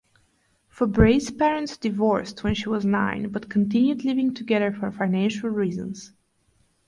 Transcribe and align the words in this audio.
Fabray's 0.67 1.29
parents 1.29 1.77
divorced 1.77 2.43
when 2.43 2.55
she 2.55 2.67
was 2.67 2.83
nine, 2.83 3.29
but 3.29 3.51
continued 3.51 4.03
living 4.03 4.33
together 4.33 4.71
for 4.71 4.89
financial 4.91 5.49
reasons. 5.51 6.11